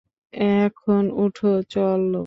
এখন 0.57 1.03
উঠ, 1.17 1.37
চল। 1.69 2.11